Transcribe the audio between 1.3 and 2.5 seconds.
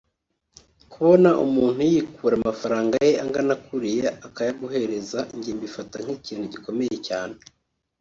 umuntu yikura